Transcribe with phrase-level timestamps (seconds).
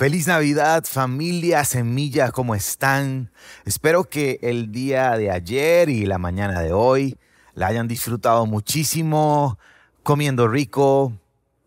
[0.00, 3.30] Feliz Navidad familia Semilla, ¿cómo están?
[3.66, 7.18] Espero que el día de ayer y la mañana de hoy
[7.52, 9.58] la hayan disfrutado muchísimo,
[10.02, 11.12] comiendo rico,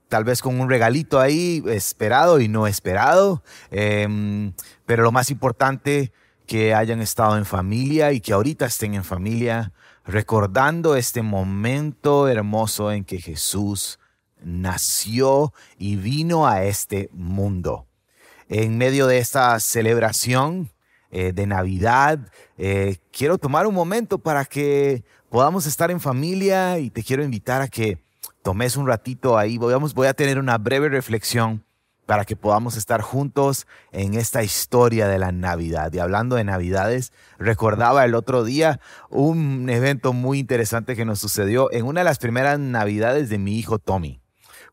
[0.07, 4.53] tal vez con un regalito ahí, esperado y no esperado, em,
[4.87, 6.11] pero lo más importante,
[6.47, 9.73] que hayan estado en familia y que ahorita estén en familia,
[10.05, 13.99] recordando este momento hermoso en que Jesús
[14.43, 17.85] nació y vino a este mundo
[18.49, 20.71] en medio de esta celebración
[21.11, 22.19] eh, de Navidad,
[22.57, 27.61] eh, quiero tomar un momento para que podamos estar en familia y te quiero invitar
[27.61, 28.03] a que
[28.41, 29.57] tomes un ratito ahí.
[29.57, 31.63] Voy, voy a tener una breve reflexión
[32.05, 35.91] para que podamos estar juntos en esta historia de la Navidad.
[35.93, 38.79] Y hablando de Navidades, recordaba el otro día
[39.09, 43.57] un evento muy interesante que nos sucedió en una de las primeras Navidades de mi
[43.57, 44.19] hijo Tommy.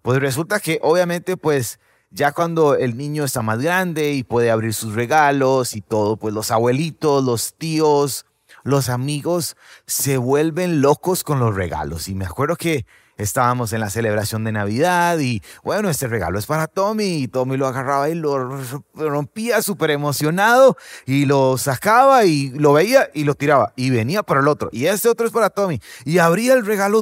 [0.03, 1.79] Pues resulta que obviamente pues
[2.11, 6.35] ya cuando el niño está más grande y puede abrir sus regalos y todo, pues
[6.35, 8.27] los abuelitos, los tíos,
[8.65, 12.09] los amigos se vuelven locos con los regalos.
[12.09, 12.85] Y me acuerdo que
[13.23, 17.57] estábamos en la celebración de Navidad y bueno, este regalo es para Tommy y Tommy
[17.57, 18.59] lo agarraba y lo
[18.95, 20.77] rompía súper emocionado
[21.07, 24.87] y lo sacaba y lo veía y lo tiraba y venía para el otro y
[24.87, 27.01] este otro es para Tommy y abría el regalo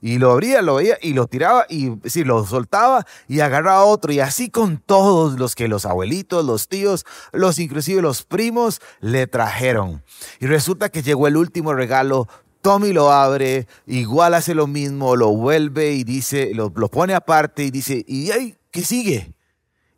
[0.00, 4.12] y lo abría, lo veía y lo tiraba y sí, lo soltaba y agarraba otro
[4.12, 9.26] y así con todos los que los abuelitos, los tíos, los inclusive los primos le
[9.26, 10.02] trajeron.
[10.40, 12.28] Y resulta que llegó el último regalo
[12.60, 17.70] Tommy lo abre, igual hace lo mismo, lo vuelve y dice, lo, pone aparte y
[17.70, 19.34] dice, ¿y ahí qué sigue?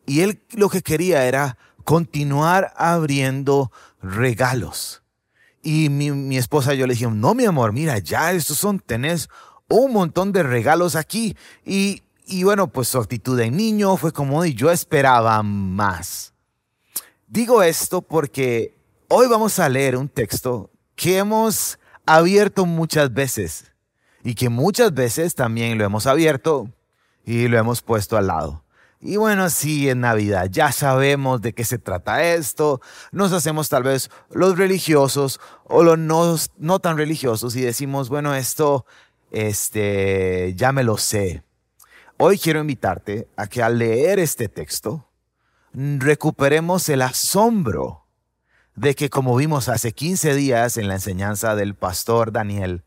[0.06, 3.72] Y él lo que quería era continuar abriendo
[4.03, 5.03] regalos.
[5.62, 9.28] Y mi, esposa y yo le dijimos, no, mi amor, mira, ya estos son, tenés
[9.69, 11.36] un montón de regalos aquí.
[11.64, 16.33] Y, y bueno, pues su actitud de niño fue como, y yo esperaba más.
[17.27, 18.75] Digo esto porque
[19.08, 23.72] hoy vamos a leer un texto que hemos abierto muchas veces
[24.22, 26.71] y que muchas veces también lo hemos abierto
[27.25, 28.65] y lo hemos puesto al lado.
[29.03, 33.84] Y bueno, sí, en Navidad ya sabemos de qué se trata esto, nos hacemos tal
[33.84, 38.84] vez los religiosos o los no, no tan religiosos y decimos, bueno, esto,
[39.31, 41.43] este, ya me lo sé.
[42.19, 45.06] Hoy quiero invitarte a que al leer este texto
[45.72, 48.05] recuperemos el asombro
[48.80, 52.82] de que como vimos hace 15 días en la enseñanza del pastor Daniel,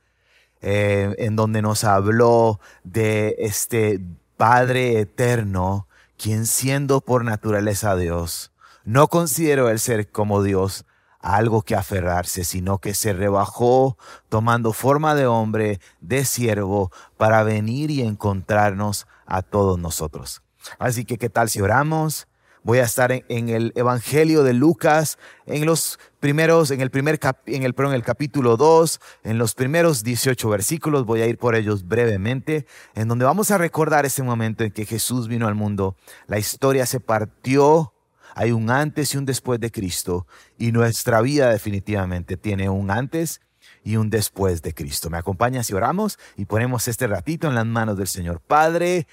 [0.61, 4.01] eh, en donde nos habló de este
[4.35, 5.87] Padre eterno,
[6.17, 8.51] quien siendo por naturaleza Dios,
[8.83, 10.83] no consideró el ser como Dios
[11.19, 13.95] algo que aferrarse, sino que se rebajó
[14.29, 20.41] tomando forma de hombre, de siervo, para venir y encontrarnos a todos nosotros.
[20.79, 22.27] Así que, ¿qué tal si oramos?
[22.65, 27.63] Voy a estar en, el Evangelio de Lucas, en los primeros, en el primer en
[27.63, 31.85] el, en el capítulo 2, en los primeros 18 versículos, voy a ir por ellos
[31.85, 32.65] brevemente,
[32.95, 35.97] en donde vamos a recordar ese momento en que Jesús vino al mundo.
[36.27, 37.93] La historia se partió,
[38.33, 40.25] hay un antes y un después de Cristo,
[40.57, 43.41] y nuestra vida definitivamente tiene un antes
[43.83, 45.09] y un después de Cristo.
[45.09, 49.05] ¿Me acompañas y oramos y ponemos este ratito en las manos del Señor Padre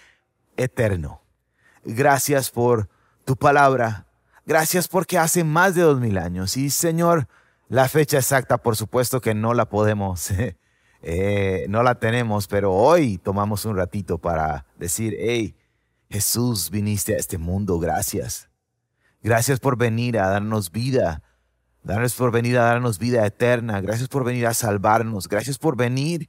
[0.56, 1.20] eterno?
[1.84, 2.88] Gracias por
[3.24, 4.06] tu palabra.
[4.46, 6.56] Gracias porque hace más de dos mil años.
[6.56, 7.28] Y Señor,
[7.68, 10.32] la fecha exacta, por supuesto que no la podemos,
[11.02, 15.54] eh, no la tenemos, pero hoy tomamos un ratito para decir, hey,
[16.10, 18.48] Jesús, viniste a este mundo, gracias.
[19.22, 21.22] Gracias por venir a darnos vida.
[21.84, 23.80] Gracias por venir a darnos vida eterna.
[23.80, 25.28] Gracias por venir a salvarnos.
[25.28, 26.28] Gracias por venir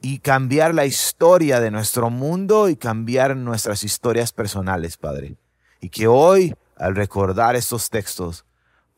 [0.00, 5.41] y cambiar la historia de nuestro mundo y cambiar nuestras historias personales, Padre
[5.82, 8.46] y que hoy, al recordar estos textos,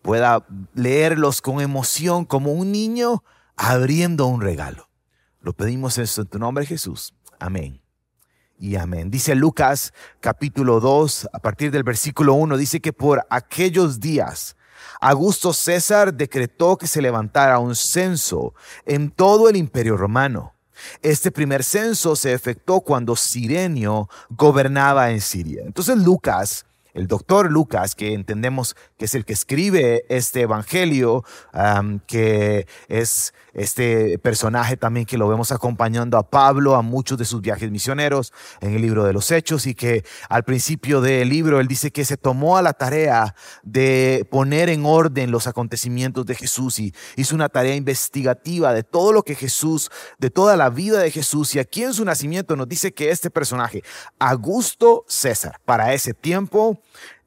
[0.02, 3.24] pueda leerlos con emoción como un niño
[3.56, 4.90] abriendo un regalo.
[5.40, 7.14] Lo pedimos en tu nombre, Jesús.
[7.40, 7.80] Amén.
[8.58, 9.10] Y amén.
[9.10, 14.54] Dice Lucas capítulo 2, a partir del versículo 1, dice que por aquellos días
[15.00, 18.54] Augusto César decretó que se levantara un censo
[18.84, 20.54] en todo el imperio romano.
[21.00, 25.62] Este primer censo se efectuó cuando Sirenio gobernaba en Siria.
[25.64, 31.24] Entonces Lucas el doctor Lucas, que entendemos que es el que escribe este evangelio,
[32.06, 37.40] que es este personaje también que lo vemos acompañando a Pablo a muchos de sus
[37.40, 41.68] viajes misioneros en el libro de los Hechos y que al principio del libro él
[41.68, 46.78] dice que se tomó a la tarea de poner en orden los acontecimientos de Jesús
[46.78, 51.10] y hizo una tarea investigativa de todo lo que Jesús, de toda la vida de
[51.10, 53.82] Jesús y aquí en su nacimiento nos dice que este personaje,
[54.18, 56.80] Augusto César, para ese tiempo,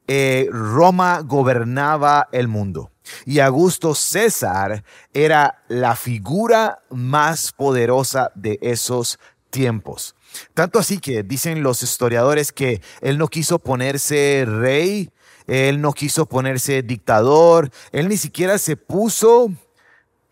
[0.06, 2.90] eh, Roma gobernaba el mundo
[3.24, 9.18] y Augusto César era la figura más poderosa de esos
[9.50, 10.14] tiempos.
[10.54, 15.10] Tanto así que dicen los historiadores que él no quiso ponerse rey,
[15.46, 19.50] él no quiso ponerse dictador, él ni siquiera se puso,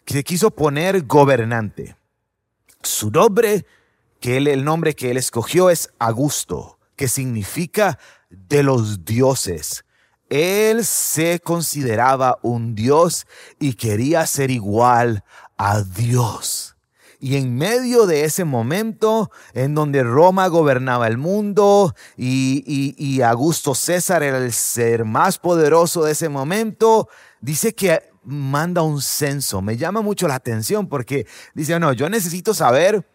[0.07, 1.97] se quiso poner gobernante.
[2.83, 3.65] Su nombre,
[4.21, 7.99] que el nombre que él escogió es Augusto, que significa
[8.31, 9.85] de los dioses.
[10.29, 13.27] Él se consideraba un dios
[13.61, 15.23] y quería ser igual
[15.57, 16.77] a Dios.
[17.19, 24.23] Y en medio de ese momento en donde Roma gobernaba el mundo y, Augusto César
[24.23, 27.09] era el ser más poderoso de ese momento,
[27.41, 29.63] dice que manda un censo.
[29.63, 33.07] Me llama mucho la atención porque dice, no, yo necesito saber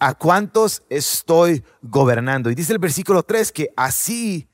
[0.00, 2.50] a cuántos estoy gobernando.
[2.50, 4.48] Y dice el versículo 3 que así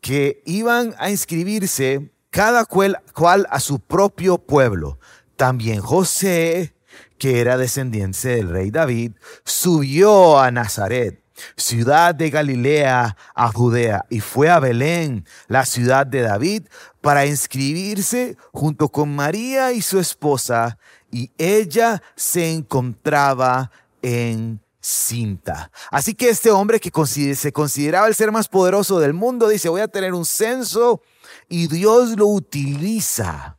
[0.00, 4.98] que iban a inscribirse cada cual, cual a su propio pueblo.
[5.36, 6.74] También José
[7.22, 9.12] que era descendiente del rey David,
[9.44, 11.22] subió a Nazaret,
[11.56, 16.64] ciudad de Galilea, a Judea, y fue a Belén, la ciudad de David,
[17.00, 20.78] para inscribirse junto con María y su esposa,
[21.12, 23.70] y ella se encontraba
[24.02, 25.70] en cinta.
[25.90, 26.90] Así que este hombre que
[27.34, 31.00] se consideraba el ser más poderoso del mundo dice, voy a tener un censo
[31.48, 33.58] y Dios lo utiliza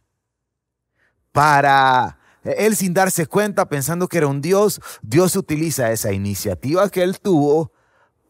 [1.31, 7.01] para él sin darse cuenta, pensando que era un Dios, Dios utiliza esa iniciativa que
[7.01, 7.72] él tuvo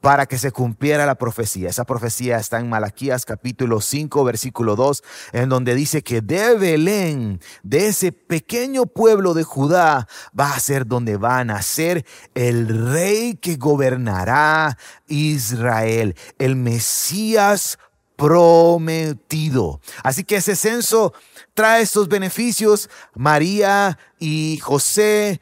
[0.04, 1.70] para que se cumpliera la profecía.
[1.70, 5.02] Esa profecía está en Malaquías capítulo 5, versículo 2,
[5.32, 10.88] en donde dice que de Belén, de ese pequeño pueblo de Judá, va a ser
[10.88, 12.06] donde va a nacer
[12.36, 14.78] el rey que gobernará
[15.08, 17.80] Israel, el Mesías
[18.18, 19.80] prometido.
[20.04, 21.14] Así que ese censo
[21.54, 22.90] trae estos beneficios.
[23.16, 25.40] María y José,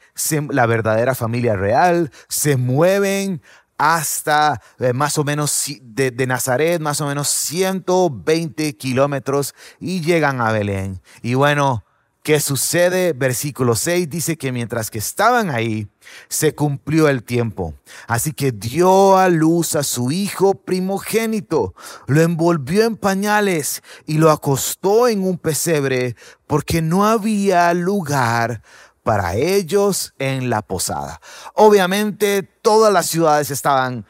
[0.50, 3.42] la verdadera familia real, se mueven
[3.78, 10.40] hasta eh, más o menos de, de, Nazaret, más o menos 120 kilómetros y llegan
[10.40, 11.00] a Belén.
[11.22, 11.84] Y bueno,
[12.22, 13.14] ¿Qué sucede?
[13.14, 15.88] Versículo 6 dice que mientras que estaban ahí,
[16.28, 17.74] se cumplió el tiempo.
[18.06, 21.74] Así que dio a luz a su hijo primogénito,
[22.06, 26.14] lo envolvió en pañales y lo acostó en un pesebre
[26.46, 28.62] porque no había lugar
[29.02, 31.20] para ellos en la posada.
[31.54, 34.06] Obviamente todas las ciudades estaban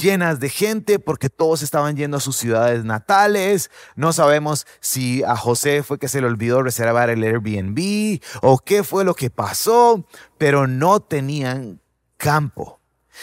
[0.00, 3.70] llenas de gente porque todos estaban yendo a sus ciudades natales.
[3.94, 8.82] No sabemos si a José fue que se le olvidó reservar el Airbnb o qué
[8.82, 10.06] fue lo que pasó,
[10.38, 11.80] pero no tenían
[12.16, 12.80] campo.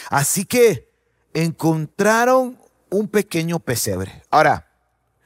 [0.10, 0.89] Así que
[1.33, 4.24] encontraron un pequeño pesebre.
[4.30, 4.69] Ahora,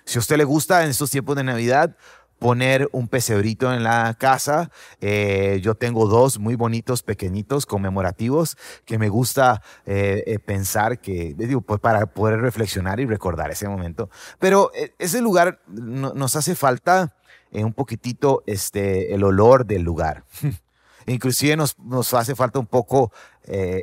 [0.06, 1.98] si a usted le gusta en estos tiempos de Navidad,
[2.39, 4.69] poner un pesebrito en la casa.
[5.01, 11.36] Eh, yo tengo dos muy bonitos, pequeñitos, conmemorativos, que me gusta eh, eh, pensar que,
[11.66, 14.10] pues para poder reflexionar y recordar ese momento.
[14.39, 17.16] Pero ese lugar nos hace falta
[17.51, 20.24] un poquitito este, el olor del lugar.
[21.07, 23.13] Inclusive nos, nos, hace falta un poco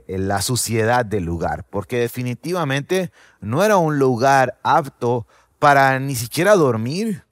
[0.07, 3.11] la suciedad del lugar, porque definitivamente
[3.41, 5.27] no era un lugar apto
[5.59, 7.25] para ni siquiera dormir.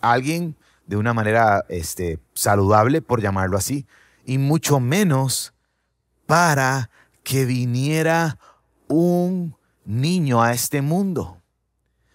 [0.00, 0.56] Alguien
[0.92, 3.86] de una manera este, saludable, por llamarlo así,
[4.26, 5.54] y mucho menos
[6.26, 6.90] para
[7.22, 8.38] que viniera
[8.88, 9.56] un
[9.86, 11.40] niño a este mundo.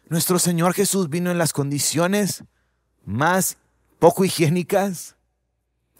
[0.09, 2.43] Nuestro Señor Jesús vino en las condiciones
[3.03, 3.57] más
[3.97, 5.15] poco higiénicas,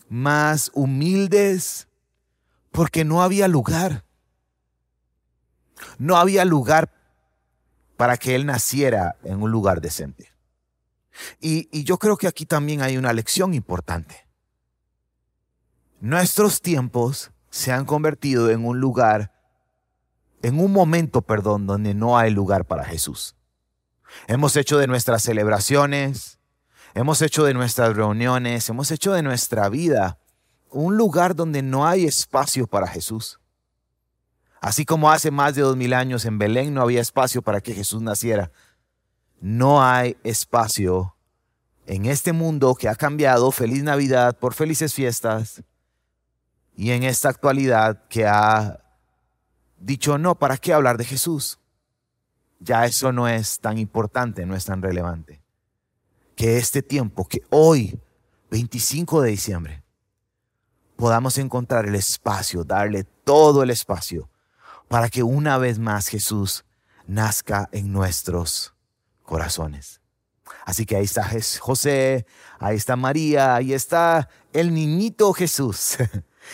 [0.08, 1.88] más humildes,
[2.72, 4.06] porque no había lugar.
[5.98, 6.92] No había lugar
[7.96, 10.37] para que Él naciera en un lugar decente.
[11.40, 14.28] Y, yo creo que aquí también hay una lección importante.
[16.00, 19.34] Nuestros tiempos se han convertido en un lugar,
[20.42, 23.36] en un momento, perdón, donde no hay lugar para Jesús.
[24.28, 26.40] Hemos hecho de nuestras celebraciones,
[26.94, 30.20] hemos hecho de nuestras reuniones, hemos hecho de nuestra vida
[30.70, 33.40] un lugar donde no hay espacio para Jesús.
[34.62, 37.74] Así como hace más de dos mil años en Belén no había espacio para que
[37.74, 38.52] Jesús naciera,
[39.40, 41.16] no hay espacio
[41.86, 45.64] en este mundo que ha cambiado feliz Navidad por felices fiestas
[46.76, 48.84] y en esta actualidad que ha
[49.80, 51.60] dicho, no, ¿para qué hablar de Jesús?
[52.60, 55.42] Ya eso no es tan importante, no es tan relevante.
[56.36, 58.00] Que este tiempo, que hoy,
[58.52, 59.84] 25 de diciembre,
[60.96, 64.30] podamos encontrar el espacio, darle todo el espacio
[64.88, 66.66] para que una vez más Jesús
[67.08, 68.77] nazca en nuestros
[69.28, 70.02] corazones.
[70.66, 71.30] Así que ahí está
[71.60, 72.26] José,
[72.58, 75.98] ahí está María, ahí está el niñito Jesús.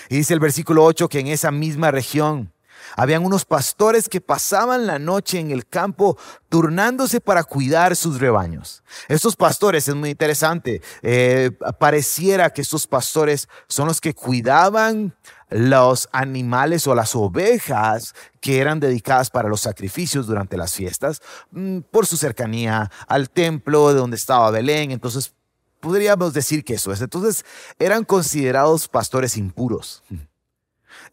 [0.09, 2.51] Y dice el versículo 8 que en esa misma región
[2.95, 6.17] habían unos pastores que pasaban la noche en el campo
[6.49, 8.83] turnándose para cuidar sus rebaños.
[9.07, 15.15] Estos pastores, es muy interesante, eh, pareciera que estos pastores son los que cuidaban
[15.49, 21.21] los animales o las ovejas que eran dedicadas para los sacrificios durante las fiestas
[21.51, 24.91] mm, por su cercanía al templo de donde estaba Belén.
[24.91, 25.33] Entonces,
[25.79, 27.01] podríamos decir que eso es.
[27.01, 27.45] Entonces,
[27.77, 30.01] eran considerados pastores impuros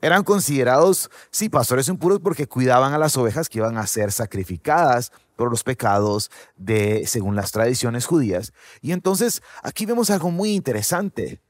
[0.02, 5.12] eran considerados, sí, pastores impuros porque cuidaban a las ovejas que iban a ser sacrificadas
[5.36, 8.52] por los pecados de, según las tradiciones judías.
[8.80, 11.40] Y entonces aquí vemos algo muy interesante.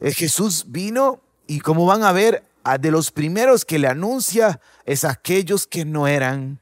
[0.00, 2.44] Eh, Jesús vino y como van a ver,
[2.80, 6.60] de los primeros que le anuncia es aquellos que no eran,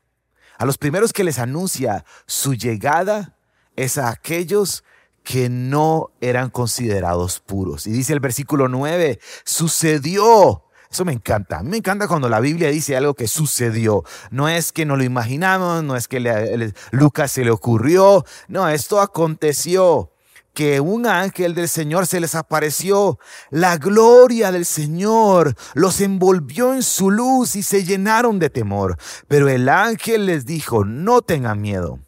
[0.59, 3.37] a los primeros que les anuncia su llegada
[3.75, 4.85] es a aquellos
[5.25, 7.87] que no eran considerados puros.
[7.87, 10.62] Y dice el versículo 9, sucedió
[10.96, 11.62] eso me encanta.
[11.62, 14.02] Me encanta cuando la Biblia dice algo que sucedió.
[14.30, 18.24] No es que no lo imaginamos, no es que Lucas se le ocurrió.
[18.48, 20.10] No, esto aconteció
[20.54, 23.18] que un ángel del Señor se les apareció.
[23.50, 28.96] La gloria del Señor los envolvió en su luz y se llenaron de temor.
[29.28, 31.98] Pero el ángel les dijo, no tengan miedo.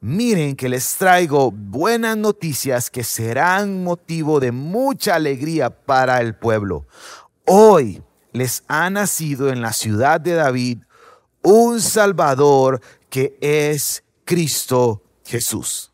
[0.00, 6.88] Miren que les traigo buenas noticias que serán motivo de mucha alegría para el pueblo.
[7.46, 8.02] Hoy
[8.32, 10.78] les ha nacido en la ciudad de David
[11.42, 15.92] un Salvador que es Cristo Jesús.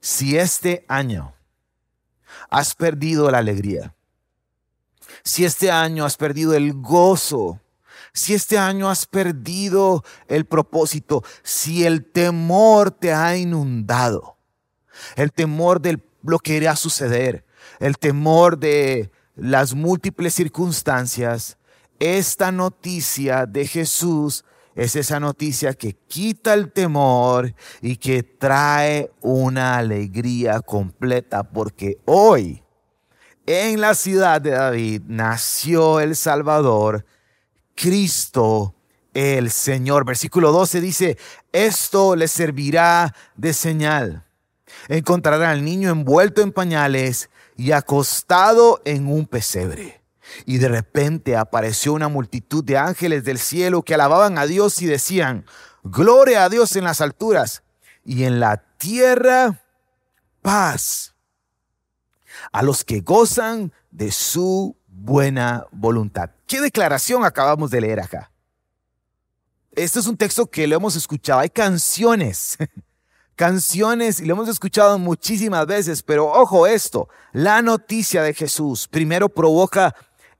[0.00, 1.34] Si este año
[2.50, 3.94] has perdido la alegría,
[5.22, 7.60] si este año has perdido el gozo,
[8.12, 14.36] si este año has perdido el propósito, si el temor te ha inundado,
[15.16, 17.44] el temor de lo que irá a suceder,
[17.80, 21.58] el temor de las múltiples circunstancias,
[21.98, 29.76] esta noticia de Jesús es esa noticia que quita el temor y que trae una
[29.76, 32.62] alegría completa porque hoy
[33.46, 37.04] en la ciudad de David nació el Salvador,
[37.74, 38.74] Cristo
[39.12, 40.04] el Señor.
[40.04, 41.18] Versículo 12 dice,
[41.52, 44.24] esto le servirá de señal.
[44.88, 50.02] Encontrará al niño envuelto en pañales y acostado en un pesebre.
[50.46, 54.86] Y de repente apareció una multitud de ángeles del cielo que alababan a Dios y
[54.86, 55.44] decían,
[55.82, 57.62] Gloria a Dios en las alturas
[58.04, 59.62] y en la tierra
[60.40, 61.14] paz
[62.52, 66.30] a los que gozan de su buena voluntad.
[66.46, 68.30] ¿Qué declaración acabamos de leer acá?
[69.72, 71.40] Este es un texto que lo hemos escuchado.
[71.40, 72.56] Hay canciones
[73.36, 79.28] canciones y lo hemos escuchado muchísimas veces, pero ojo esto, la noticia de Jesús primero
[79.28, 79.94] provoca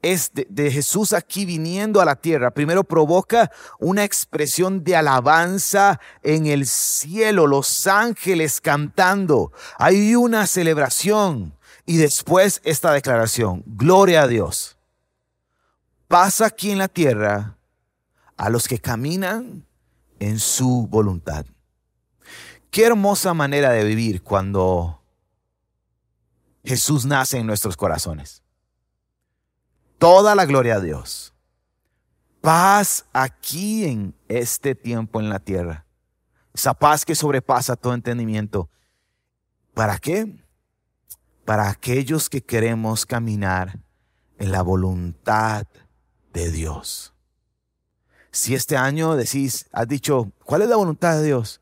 [0.04, 6.46] es de, Jesús aquí viniendo a la tierra, primero provoca una expresión de alabanza en
[6.46, 11.54] el cielo, los ángeles cantando, hay una celebración
[11.86, 14.76] y después esta declaración, gloria a Dios.
[16.06, 17.56] Pasa aquí en la tierra
[18.36, 19.66] a los que caminan
[20.20, 21.46] en su voluntad.
[22.74, 25.00] Qué hermosa manera de vivir cuando
[26.64, 28.42] Jesús nace en nuestros corazones.
[29.96, 31.32] Toda la gloria a Dios.
[32.40, 35.86] Paz aquí en este tiempo en la tierra.
[36.52, 38.68] Esa paz que sobrepasa todo entendimiento.
[39.72, 40.44] ¿Para qué?
[41.44, 43.78] Para aquellos que queremos caminar
[44.36, 45.68] en la voluntad
[46.32, 47.14] de Dios.
[48.32, 51.60] Si este año decís, has dicho, ¿cuál es la voluntad de Dios?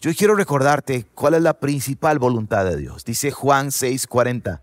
[0.00, 3.04] Yo quiero recordarte cuál es la principal voluntad de Dios.
[3.04, 4.62] Dice Juan 6:40,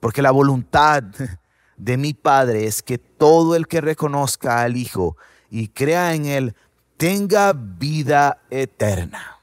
[0.00, 1.02] porque la voluntad
[1.76, 5.16] de mi Padre es que todo el que reconozca al Hijo
[5.50, 6.56] y crea en Él
[6.96, 9.40] tenga vida eterna.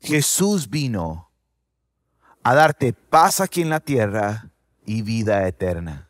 [0.00, 1.30] Jesús vino
[2.42, 4.50] a darte paz aquí en la tierra
[4.86, 6.08] y vida eterna.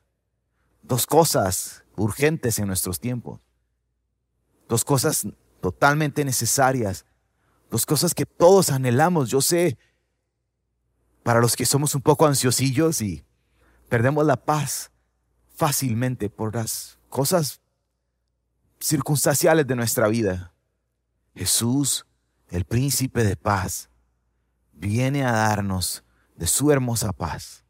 [0.82, 3.40] Dos cosas urgentes en nuestros tiempos.
[4.68, 5.26] Dos cosas
[5.60, 7.04] totalmente necesarias
[7.70, 9.30] Dos cosas que todos anhelamos.
[9.30, 9.78] Yo sé,
[11.22, 13.24] para los que somos un poco ansiosillos y
[13.88, 14.90] perdemos la paz
[15.54, 17.60] fácilmente por las cosas
[18.80, 20.52] circunstanciales de nuestra vida.
[21.34, 22.06] Jesús,
[22.48, 23.88] el príncipe de paz,
[24.72, 26.02] viene a darnos
[26.34, 27.64] de su hermosa paz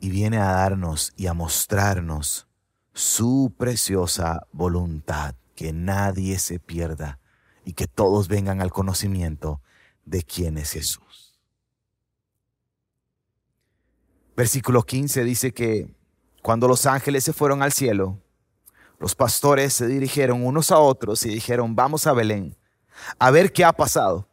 [0.00, 2.48] y viene a darnos y a mostrarnos
[2.92, 7.20] su preciosa voluntad, que nadie se pierda
[7.64, 9.60] y que todos vengan al conocimiento
[10.04, 11.38] de quién es Jesús.
[14.36, 15.94] Versículo 15 dice que
[16.42, 18.20] cuando los ángeles se fueron al cielo,
[18.98, 22.56] los pastores se dirigieron unos a otros y dijeron, vamos a Belén
[23.18, 24.28] a ver qué ha pasado.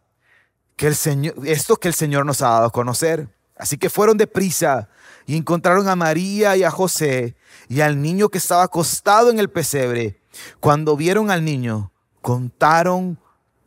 [0.76, 3.30] Que el Señor, esto que el Señor nos ha dado a conocer.
[3.56, 4.90] Así que fueron deprisa
[5.28, 7.36] y encontraron a María y a José
[7.70, 10.22] y al niño que estaba acostado en el pesebre.
[10.60, 11.91] Cuando vieron al niño,
[12.22, 13.20] contaron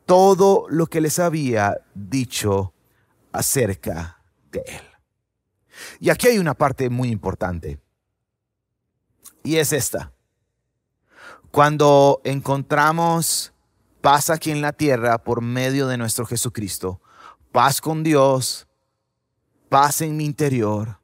[0.07, 2.73] todo lo que les había dicho
[3.33, 4.83] acerca de él.
[6.01, 7.81] Y aquí hay una parte muy importante.
[9.43, 10.13] Y es esta.
[11.51, 13.53] Cuando encontramos
[14.01, 17.01] paz aquí en la tierra por medio de nuestro Jesucristo,
[17.53, 18.67] paz con Dios,
[19.69, 20.99] paz en mi interior,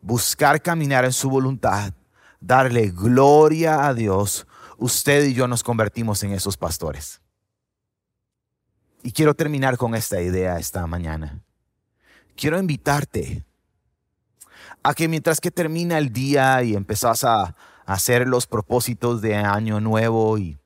[0.00, 1.92] buscar caminar en su voluntad,
[2.40, 4.46] darle gloria a Dios,
[4.80, 7.20] usted y yo nos convertimos en esos pastores.
[9.02, 11.40] Y quiero terminar con esta idea esta mañana.
[12.34, 13.44] Quiero invitarte
[14.82, 19.80] a que mientras que termina el día y empezás a hacer los propósitos de año
[19.80, 20.58] nuevo y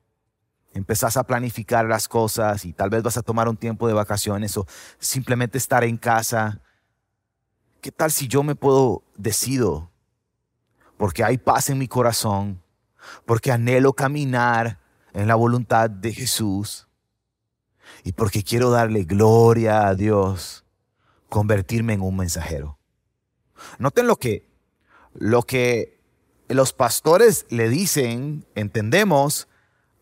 [0.73, 4.57] empezás a planificar las cosas y tal vez vas a tomar un tiempo de vacaciones
[4.57, 4.65] o
[4.99, 6.61] simplemente estar en casa,
[7.81, 9.91] ¿qué tal si yo me puedo decido?
[10.97, 12.61] Porque hay paz en mi corazón,
[13.25, 14.79] porque anhelo caminar
[15.13, 16.87] en la voluntad de Jesús
[18.03, 20.65] y porque quiero darle gloria a Dios,
[21.29, 22.77] convertirme en un mensajero.
[23.79, 24.47] Noten lo que,
[25.13, 25.99] lo que
[26.47, 29.47] los pastores le dicen, entendemos,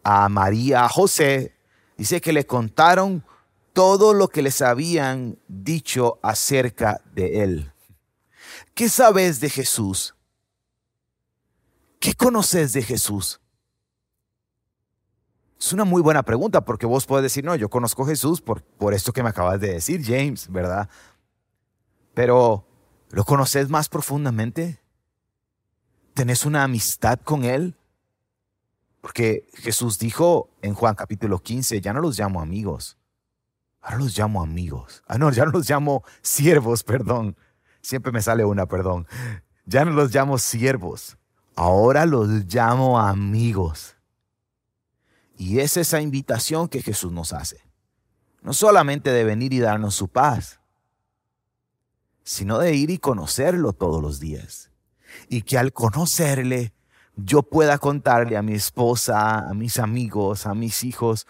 [0.03, 1.55] a María, a José,
[1.97, 3.23] dice que le contaron
[3.71, 7.71] todo lo que les habían dicho acerca de él.
[8.73, 10.15] ¿Qué sabes de Jesús?
[12.03, 13.39] ¿Qué conoces de Jesús?
[15.57, 18.61] Es una muy buena pregunta porque vos podés decir, no, yo conozco a Jesús por,
[18.61, 20.89] por esto que me acabas de decir, James, ¿verdad?
[22.13, 22.67] Pero,
[23.09, 24.81] ¿lo conoces más profundamente?
[26.13, 27.77] ¿Tenés una amistad con Él?
[28.99, 32.97] Porque Jesús dijo en Juan capítulo 15, ya no los llamo amigos,
[33.79, 35.03] ahora los llamo amigos.
[35.07, 37.37] Ah, no, ya no los llamo siervos, perdón.
[37.81, 39.07] Siempre me sale una, perdón.
[39.65, 41.17] Ya no los llamo siervos,
[41.55, 43.95] ahora los llamo amigos.
[45.37, 47.61] Y es esa invitación que Jesús nos hace.
[48.41, 50.59] No solamente de venir y darnos su paz,
[52.23, 54.69] sino de ir y conocerlo todos los días.
[55.29, 56.73] Y que al conocerle,
[57.15, 61.27] yo pueda contarle a mi esposa, a mis amigos, a mis hijos,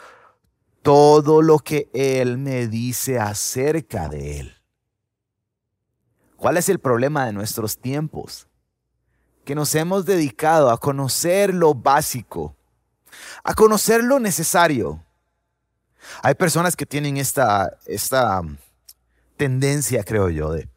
[0.81, 4.53] todo lo que Él me dice acerca de Él.
[6.35, 8.47] ¿Cuál es el problema de nuestros tiempos?
[9.45, 12.55] Que nos hemos dedicado a conocer lo básico,
[13.43, 15.03] a conocer lo necesario.
[16.21, 18.57] Hay personas que tienen esta, esta um,
[19.37, 20.69] tendencia, creo yo, de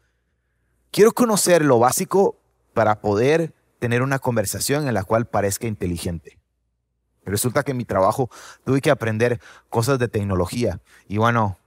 [0.91, 2.39] quiero conocer lo básico
[2.73, 6.39] para poder tener una conversación en la cual parezca inteligente.
[7.23, 8.29] Resulta que en mi trabajo
[8.65, 11.57] tuve que aprender cosas de tecnología y bueno,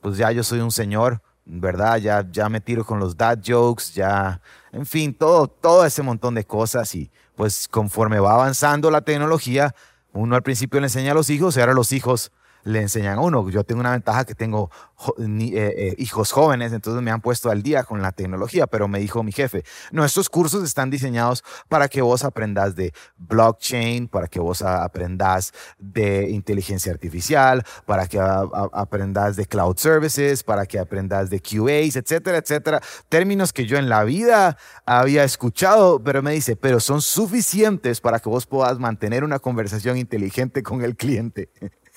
[0.00, 1.98] pues ya yo soy un señor, ¿verdad?
[1.98, 4.40] Ya, ya me tiro con los dad jokes, ya,
[4.72, 9.74] en fin, todo, todo ese montón de cosas y pues conforme va avanzando la tecnología,
[10.12, 12.32] uno al principio le enseña a los hijos y ahora los hijos
[12.66, 13.48] le enseñan a uno.
[13.48, 14.70] Yo tengo una ventaja que tengo
[15.18, 18.98] eh, eh, hijos jóvenes, entonces me han puesto al día con la tecnología, pero me
[18.98, 24.26] dijo mi jefe, no, estos cursos están diseñados para que vos aprendas de blockchain, para
[24.26, 31.30] que vos aprendas de inteligencia artificial, para que aprendas de cloud services, para que aprendas
[31.30, 32.80] de QAs, etcétera, etcétera.
[33.08, 38.18] Términos que yo en la vida había escuchado, pero me dice, pero son suficientes para
[38.18, 41.48] que vos puedas mantener una conversación inteligente con el cliente.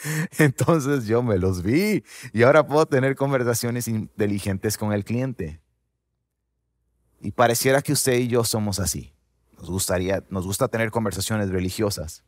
[0.37, 5.61] Entonces yo me los vi y ahora puedo tener conversaciones inteligentes con el cliente.
[7.21, 9.13] Y pareciera que usted y yo somos así.
[9.57, 12.23] Nos gustaría, nos gusta tener conversaciones religiosas.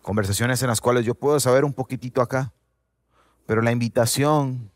[0.00, 2.52] Conversaciones en las cuales yo puedo saber un poquitito acá.
[3.46, 4.70] Pero la invitación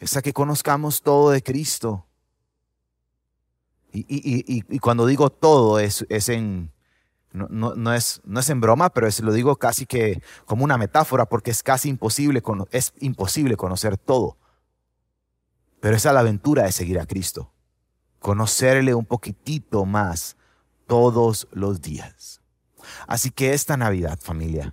[0.00, 2.06] es a que conozcamos todo de Cristo.
[3.92, 6.72] Y, cuando digo todo es, es en,
[7.34, 11.26] no, es, no es en broma, pero es, lo digo casi que como una metáfora,
[11.26, 14.38] porque es casi imposible, es imposible conocer todo.
[15.80, 17.52] Pero esa es la aventura de seguir a Cristo,
[18.20, 20.36] conocerle un poquitito más
[20.86, 22.40] todos los días.
[23.08, 24.72] Así que esta Navidad, familia,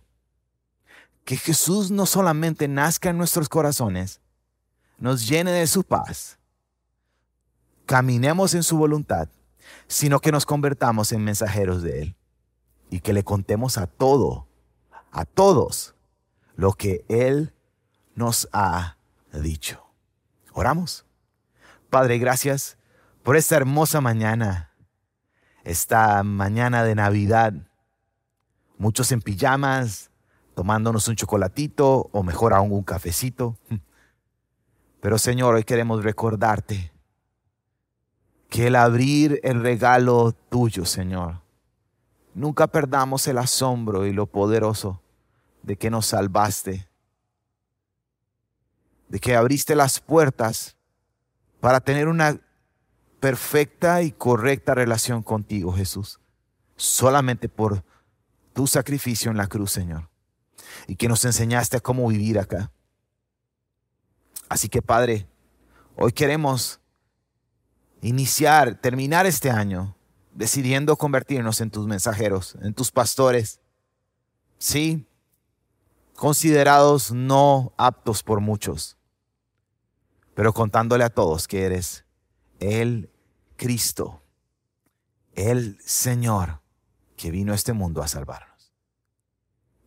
[1.26, 4.22] que Jesús no solamente nazca en nuestros corazones,
[5.00, 6.38] nos llene de su paz,
[7.88, 9.30] caminemos en su voluntad,
[9.88, 12.16] sino que nos convertamos en mensajeros de Él
[12.92, 14.48] y que le contemos a todo,
[15.12, 15.96] a todos,
[16.56, 17.56] lo que Él
[18.14, 18.98] nos ha
[19.34, 19.84] dicho.
[20.54, 21.06] Oramos.
[21.90, 22.78] Padre, gracias
[23.24, 24.72] por esta hermosa mañana,
[25.64, 27.54] esta mañana de Navidad.
[28.78, 30.12] Muchos en pijamas,
[30.54, 33.58] tomándonos un chocolatito o mejor aún un cafecito.
[35.00, 36.92] Pero Señor, hoy queremos recordarte
[38.50, 41.41] que el abrir el regalo tuyo, Señor,
[42.34, 45.02] nunca perdamos el asombro y lo poderoso
[45.64, 46.88] de que nos salvaste,
[49.10, 50.76] de que abriste las puertas
[51.60, 52.40] para tener una
[53.20, 56.20] perfecta y correcta relación contigo, Jesús,
[56.76, 57.84] solamente por
[58.54, 60.10] tu sacrificio en la cruz, Señor,
[60.88, 62.72] y que nos enseñaste a cómo vivir acá.
[64.50, 65.28] Así que, Padre,
[65.96, 66.82] hoy queremos
[68.02, 69.96] iniciar, terminar este año
[70.34, 73.60] decidiendo convertirnos en tus mensajeros, en tus pastores.
[74.58, 75.08] Sí,
[76.16, 78.98] considerados no aptos por muchos,
[80.34, 82.06] pero contándole a todos que eres
[82.60, 83.12] el
[83.56, 84.24] Cristo,
[85.34, 86.62] el Señor
[87.16, 88.74] que vino a este mundo a salvarnos.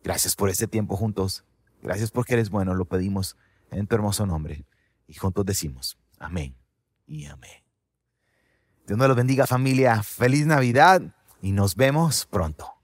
[0.03, 1.43] Gracias por este tiempo juntos.
[1.81, 2.75] Gracias porque eres bueno.
[2.75, 3.35] Lo pedimos
[3.71, 4.65] en tu hermoso nombre.
[5.07, 6.55] Y juntos decimos, amén
[7.07, 7.64] y amén.
[8.87, 10.03] Dios nos los bendiga familia.
[10.03, 11.01] Feliz Navidad
[11.41, 12.74] y nos vemos pronto.